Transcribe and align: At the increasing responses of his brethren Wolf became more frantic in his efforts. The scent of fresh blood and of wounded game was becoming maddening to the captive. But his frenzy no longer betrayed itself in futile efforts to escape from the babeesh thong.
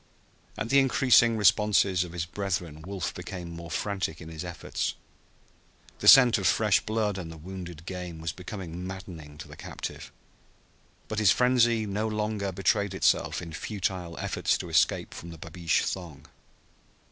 At 0.57 0.69
the 0.69 0.79
increasing 0.79 1.37
responses 1.37 2.03
of 2.03 2.11
his 2.13 2.25
brethren 2.25 2.81
Wolf 2.81 3.13
became 3.13 3.51
more 3.51 3.69
frantic 3.69 4.19
in 4.19 4.29
his 4.29 4.43
efforts. 4.43 4.95
The 5.99 6.07
scent 6.07 6.39
of 6.39 6.47
fresh 6.47 6.79
blood 6.83 7.19
and 7.19 7.31
of 7.31 7.43
wounded 7.45 7.85
game 7.85 8.19
was 8.19 8.31
becoming 8.31 8.87
maddening 8.87 9.37
to 9.37 9.47
the 9.47 9.55
captive. 9.55 10.11
But 11.07 11.19
his 11.19 11.29
frenzy 11.29 11.85
no 11.85 12.07
longer 12.07 12.51
betrayed 12.51 12.95
itself 12.95 13.43
in 13.43 13.53
futile 13.53 14.17
efforts 14.17 14.57
to 14.57 14.69
escape 14.69 15.13
from 15.13 15.29
the 15.29 15.37
babeesh 15.37 15.81
thong. 15.83 16.25